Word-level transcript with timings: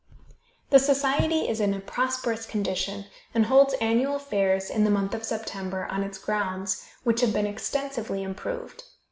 The 0.71 0.79
society 0.79 1.47
is 1.47 1.61
in 1.61 1.75
a 1.75 1.79
prosperous 1.79 2.47
condition, 2.47 3.05
and 3.35 3.45
holds 3.45 3.75
annual 3.75 4.17
fairs, 4.17 4.71
in 4.71 4.83
the 4.83 4.89
month 4.89 5.13
of 5.13 5.23
September, 5.23 5.85
on 5.91 6.01
its 6.01 6.17
grounds, 6.17 6.83
which 7.03 7.21
have 7.21 7.33
been 7.33 7.45
extensively 7.45 8.23
improved. 8.23 8.83